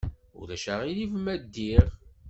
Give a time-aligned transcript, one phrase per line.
[0.39, 1.87] Ulac aɣilif ma ddiɣ?